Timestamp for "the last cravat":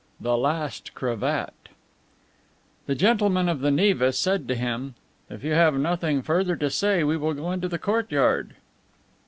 0.19-1.53